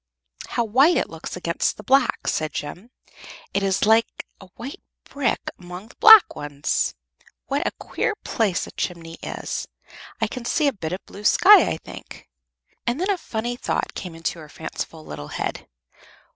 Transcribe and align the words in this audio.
"How 0.47 0.63
white 0.65 0.97
it 0.97 1.11
looks 1.11 1.35
against 1.37 1.77
the 1.77 1.83
black!" 1.83 2.25
said 2.27 2.53
Jem; 2.53 2.89
"it 3.53 3.61
is 3.61 3.85
like 3.85 4.25
a 4.41 4.47
white 4.55 4.81
brick 5.03 5.51
among 5.59 5.89
the 5.89 5.95
black 5.97 6.35
ones. 6.35 6.95
What 7.45 7.67
a 7.67 7.71
queer 7.77 8.15
place 8.23 8.65
a 8.65 8.71
chimney 8.71 9.19
is! 9.21 9.67
I 10.19 10.25
can 10.25 10.43
see 10.43 10.65
a 10.65 10.73
bit 10.73 10.91
of 10.91 11.01
the 11.05 11.11
blue 11.13 11.23
sky, 11.23 11.69
I 11.69 11.77
think." 11.77 12.27
And 12.87 12.99
then 12.99 13.11
a 13.11 13.17
funny 13.19 13.55
thought 13.55 13.93
came 13.93 14.15
into 14.15 14.39
her 14.39 14.49
fanciful 14.49 15.05
little 15.05 15.27
head. 15.27 15.67